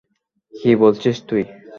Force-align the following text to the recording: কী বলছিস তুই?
কী 0.53 0.71
বলছিস 0.75 1.15
তুই? 1.27 1.43